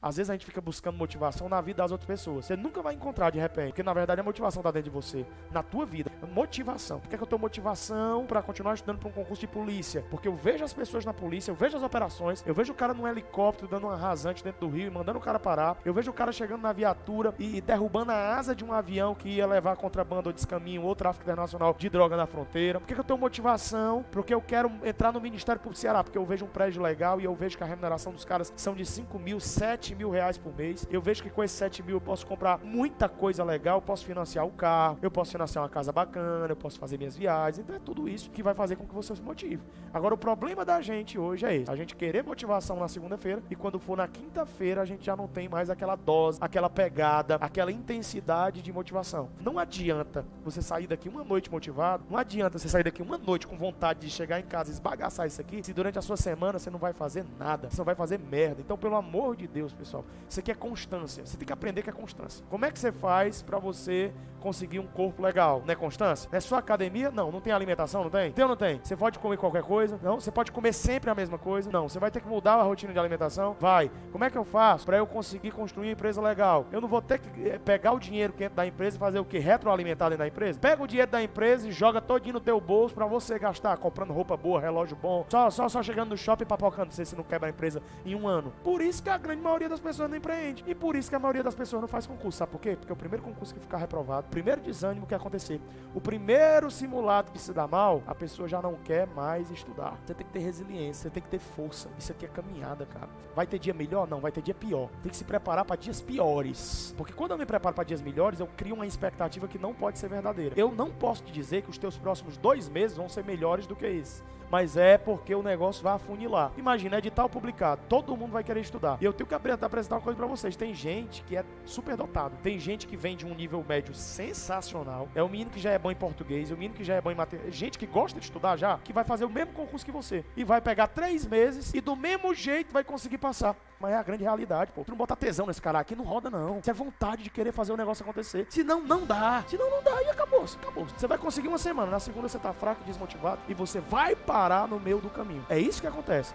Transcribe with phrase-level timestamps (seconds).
[0.00, 2.46] Às vezes a gente fica buscando motivação na vida das outras pessoas.
[2.46, 5.26] Você nunca vai encontrar de repente, porque na verdade a motivação tá dentro de você,
[5.50, 6.10] na tua vida.
[6.32, 7.00] Motivação.
[7.00, 10.04] Por que, é que eu tenho motivação para continuar estudando para um concurso de polícia?
[10.10, 12.94] Porque eu vejo as pessoas na polícia, eu vejo as operações, eu vejo o cara
[12.94, 15.76] num helicóptero dando uma rasante dentro do rio e mandando o cara parar.
[15.84, 19.28] Eu vejo o cara chegando na viatura e derrubando a asa de um avião que
[19.28, 22.78] ia levar contrabando ou descaminho ou tráfico internacional de droga na fronteira.
[22.78, 24.04] Por que, que eu tenho motivação?
[24.12, 27.20] Porque eu quero entrar no Ministério Público do Ceará, porque eu vejo um prédio legal
[27.20, 30.38] e eu vejo que a remuneração dos caras são de 5 mil, 7 mil reais
[30.38, 30.86] por mês.
[30.90, 34.04] Eu vejo que com esses 7 mil eu posso comprar muita coisa legal, eu posso
[34.04, 37.58] financiar o carro, eu posso financiar uma casa bacana, eu posso fazer minhas viagens.
[37.58, 39.62] Então é tudo isso que vai fazer com que você se motive.
[39.92, 43.56] Agora, o problema da gente hoje é esse: a gente querer motivação na segunda-feira e
[43.56, 47.72] quando for na quinta-feira a gente já não tem mais aquela dose, aquela pegada, aquela
[47.72, 49.28] intensidade de motivação.
[49.40, 53.46] Não adianta você sair daqui uma noite motivado, não adianta você sair daqui uma noite
[53.46, 56.58] com vontade de chegar em casa e esbagaçar isso aqui, se durante a sua semana
[56.58, 58.60] você não vai fazer nada, você não vai fazer merda.
[58.60, 61.24] Então, pelo amor de Deus, pessoal, isso aqui é constância.
[61.24, 62.44] Você tem que aprender que é constância.
[62.50, 65.62] Como é que você faz para você conseguir um corpo legal?
[65.64, 66.28] Não é constância?
[66.30, 67.10] Não é só academia?
[67.10, 67.30] Não.
[67.30, 68.02] Não tem alimentação?
[68.02, 68.32] Não tem?
[68.32, 68.80] Tem ou não tem?
[68.82, 69.98] Você pode comer qualquer coisa?
[70.02, 70.20] Não.
[70.20, 71.70] Você pode comer sempre a mesma coisa?
[71.70, 71.88] Não.
[71.88, 73.56] Você vai ter que mudar a rotina de alimentação?
[73.58, 73.90] Vai.
[74.12, 76.66] Como é que eu faço para eu conseguir construir uma empresa legal?
[76.72, 79.24] Eu não vou ter que eh, pegar o dinheiro que da empresa e fazer o
[79.24, 79.38] que?
[79.38, 80.58] Retroalimentar dentro da empresa?
[80.58, 84.12] Pega o dinheiro da empresa e joga todinho no teu bolso para você gastar comprando
[84.12, 87.48] roupa boa, relógio bom, só, só, só chegando no shopping papocando, você se não quebra
[87.48, 88.52] a empresa em um ano.
[88.62, 90.64] Por isso que a grande maioria das pessoas não empreende.
[90.66, 92.38] E por isso que a maioria das pessoas não faz concurso.
[92.38, 92.76] Sabe por quê?
[92.76, 95.60] Porque o primeiro concurso que ficar reprovado, o primeiro desânimo que acontecer,
[95.94, 99.98] o primeiro simulado que se dá mal, a pessoa já não quer mais estudar.
[100.04, 101.88] Você tem que ter resiliência, você tem que ter força.
[101.98, 103.08] Isso aqui é caminhada, cara.
[103.34, 104.08] Vai ter dia melhor?
[104.08, 104.88] Não, vai ter dia pior.
[105.02, 106.94] Tem que se preparar para dias piores.
[106.96, 109.98] Porque quando eu me preparo para dias melhores, eu crio uma expectativa que não pode
[109.98, 110.54] ser verdadeira.
[110.56, 113.76] Eu não posso te dizer que os teus próximos dois meses vão ser melhores do
[113.76, 116.52] que esse mas é porque o negócio vai afunilar.
[116.56, 118.98] Imagina, edital publicado, todo mundo vai querer estudar.
[119.00, 120.56] E eu tenho que apresentar uma coisa para vocês.
[120.56, 125.08] Tem gente que é super dotado, tem gente que vem de um nível médio sensacional.
[125.14, 127.00] É o menino que já é bom em português, é o menino que já é
[127.00, 127.52] bom em matemática.
[127.52, 130.24] Gente que gosta de estudar já, que vai fazer o mesmo concurso que você.
[130.36, 133.56] E vai pegar três meses e do mesmo jeito vai conseguir passar.
[133.80, 134.82] Mas é a grande realidade, pô.
[134.84, 136.60] Tu não bota tesão nesse cara aqui, não roda não.
[136.62, 138.46] Você é vontade de querer fazer o negócio acontecer.
[138.50, 139.44] Senão, não dá.
[139.46, 140.44] Senão, não dá e acabou.
[140.44, 140.86] Acabou.
[140.86, 141.90] Você vai conseguir uma semana.
[141.90, 145.44] Na segunda você tá fraco, desmotivado e você vai parar no meio do caminho.
[145.48, 146.34] É isso que acontece.